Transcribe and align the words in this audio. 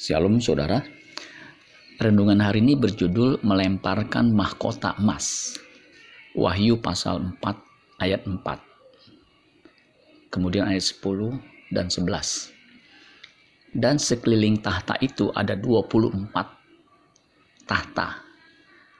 Shalom 0.00 0.40
saudara. 0.40 0.80
Renungan 2.00 2.40
hari 2.40 2.64
ini 2.64 2.72
berjudul 2.72 3.44
melemparkan 3.44 4.32
mahkota 4.32 4.96
emas. 4.96 5.60
Wahyu 6.32 6.80
pasal 6.80 7.20
4 7.36 8.00
ayat 8.00 8.24
4. 8.24 8.32
Kemudian 10.32 10.72
ayat 10.72 10.88
10 10.88 11.36
dan 11.68 11.92
11. 11.92 12.48
Dan 13.76 14.00
sekeliling 14.00 14.64
tahta 14.64 14.96
itu 15.04 15.28
ada 15.36 15.52
24 15.52 16.32
tahta. 17.68 18.24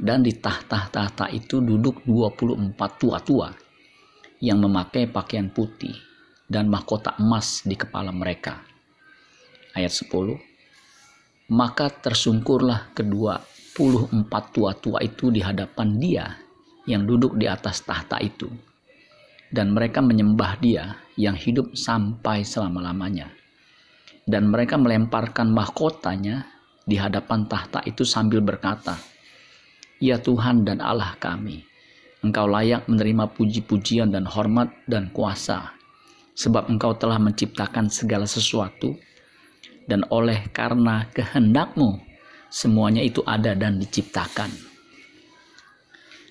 Dan 0.00 0.24
di 0.24 0.32
tahta-tahta 0.32 1.28
itu 1.28 1.60
duduk 1.60 2.08
24 2.08 2.72
tua-tua 2.96 3.52
yang 4.40 4.64
memakai 4.64 5.12
pakaian 5.12 5.52
putih 5.52 5.92
dan 6.48 6.72
mahkota 6.72 7.20
emas 7.20 7.68
di 7.68 7.76
kepala 7.76 8.16
mereka. 8.16 8.64
Ayat 9.76 9.92
10 9.92 10.55
maka 11.46 11.90
tersungkurlah 11.90 12.90
kedua 12.90 13.38
puluh 13.76 14.08
empat 14.08 14.56
tua-tua 14.56 15.04
itu 15.04 15.28
di 15.28 15.44
hadapan 15.44 16.00
dia 16.00 16.26
yang 16.88 17.04
duduk 17.04 17.36
di 17.36 17.44
atas 17.44 17.84
tahta 17.84 18.16
itu. 18.22 18.48
Dan 19.46 19.76
mereka 19.76 20.02
menyembah 20.02 20.58
dia 20.58 20.96
yang 21.14 21.38
hidup 21.38 21.78
sampai 21.78 22.42
selama-lamanya. 22.42 23.30
Dan 24.26 24.50
mereka 24.50 24.74
melemparkan 24.74 25.54
mahkotanya 25.54 26.50
di 26.82 26.98
hadapan 26.98 27.46
tahta 27.46 27.78
itu 27.86 28.02
sambil 28.02 28.42
berkata, 28.42 28.98
Ya 30.02 30.18
Tuhan 30.18 30.66
dan 30.66 30.82
Allah 30.82 31.14
kami, 31.22 31.62
Engkau 32.26 32.50
layak 32.50 32.90
menerima 32.90 33.30
puji-pujian 33.38 34.10
dan 34.10 34.26
hormat 34.26 34.74
dan 34.90 35.14
kuasa, 35.14 35.78
sebab 36.34 36.66
Engkau 36.66 36.98
telah 36.98 37.22
menciptakan 37.22 37.86
segala 37.86 38.26
sesuatu, 38.26 38.98
dan 39.86 40.02
oleh 40.10 40.50
karena 40.50 41.06
kehendakmu 41.14 42.02
semuanya 42.50 43.02
itu 43.02 43.22
ada 43.22 43.54
dan 43.54 43.78
diciptakan. 43.78 44.50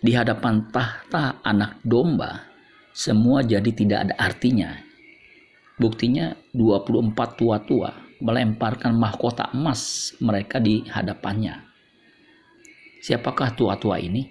Di 0.03 0.11
hadapan 0.13 0.69
tahta 0.69 1.41
anak 1.41 1.81
domba 1.81 2.45
semua 2.93 3.41
jadi 3.41 3.71
tidak 3.73 3.99
ada 4.05 4.15
artinya. 4.21 4.71
Buktinya 5.75 6.31
24 6.55 7.11
tua-tua 7.35 7.91
melemparkan 8.23 8.95
mahkota 8.95 9.51
emas 9.51 10.13
mereka 10.23 10.61
di 10.61 10.87
hadapannya. 10.87 11.59
Siapakah 13.03 13.51
tua-tua 13.57 13.99
ini? 13.99 14.23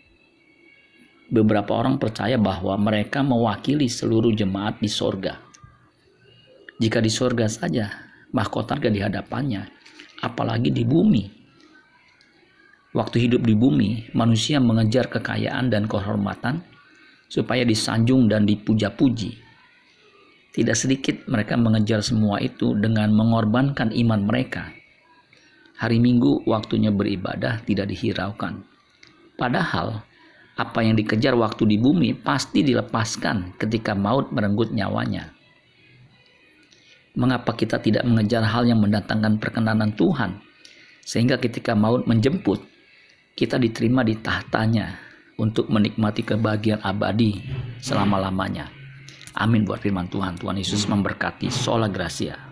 Beberapa 1.29 1.77
orang 1.77 2.01
percaya 2.01 2.41
bahwa 2.41 2.77
mereka 2.81 3.21
mewakili 3.21 3.91
seluruh 3.91 4.33
jemaat 4.33 4.81
di 4.81 4.89
sorga. 4.89 5.41
Jika 6.81 6.99
di 7.01 7.11
sorga 7.13 7.47
saja 7.51 8.14
mahkota 8.35 8.77
di 8.83 8.99
hadapannya, 8.99 9.71
apalagi 10.19 10.75
di 10.75 10.83
bumi. 10.83 11.25
Waktu 12.95 13.27
hidup 13.27 13.47
di 13.47 13.55
bumi, 13.55 14.11
manusia 14.15 14.59
mengejar 14.59 15.07
kekayaan 15.07 15.71
dan 15.71 15.87
kehormatan 15.87 16.63
supaya 17.31 17.63
disanjung 17.63 18.27
dan 18.27 18.47
dipuja-puji. 18.47 19.39
Tidak 20.55 20.77
sedikit 20.79 21.27
mereka 21.27 21.59
mengejar 21.59 21.99
semua 21.99 22.39
itu 22.39 22.79
dengan 22.79 23.11
mengorbankan 23.11 23.91
iman 23.91 24.23
mereka. 24.23 24.71
Hari 25.75 25.99
Minggu 25.99 26.47
waktunya 26.47 26.95
beribadah 26.95 27.59
tidak 27.67 27.91
dihiraukan. 27.91 28.63
Padahal 29.35 30.07
apa 30.55 30.79
yang 30.87 30.95
dikejar 30.95 31.35
waktu 31.35 31.67
di 31.67 31.83
bumi 31.83 32.15
pasti 32.15 32.63
dilepaskan 32.63 33.59
ketika 33.59 33.99
maut 33.99 34.31
merenggut 34.31 34.71
nyawanya. 34.71 35.34
Mengapa 37.15 37.55
kita 37.55 37.79
tidak 37.79 38.03
mengejar 38.03 38.43
hal 38.43 38.67
yang 38.67 38.83
mendatangkan 38.83 39.39
perkenanan 39.39 39.95
Tuhan? 39.95 40.43
Sehingga 41.07 41.39
ketika 41.39 41.79
maut 41.79 42.11
menjemput, 42.11 42.59
kita 43.39 43.55
diterima 43.55 44.03
di 44.03 44.19
tahtanya 44.19 44.99
untuk 45.39 45.71
menikmati 45.71 46.27
kebahagiaan 46.27 46.83
abadi 46.83 47.39
selama-lamanya. 47.79 48.71
Amin 49.35 49.67
buat 49.67 49.83
firman 49.83 50.07
Tuhan. 50.11 50.39
Tuhan 50.39 50.59
Yesus 50.59 50.87
memberkati. 50.87 51.51
Sola 51.51 51.91
Gracia. 51.91 52.44